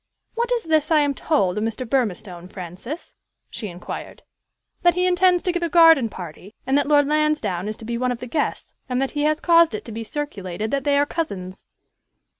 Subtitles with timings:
[0.33, 1.87] "What is this I am told of Mr.
[1.87, 3.13] Burmistone, Francis?"
[3.51, 4.23] she inquired.
[4.81, 7.99] "That he intends to give a garden party, and that Lord Lansdowne is to be
[7.99, 10.97] one of the guests, and that he has caused it to be circulated that they
[10.97, 11.67] are cousins."